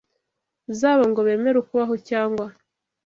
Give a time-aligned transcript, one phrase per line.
[0.79, 2.45] zabo ngo bemere ukubaho cyangwa